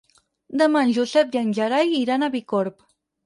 [0.61, 2.81] Demà en Josep i en Gerai iran a Bicorb.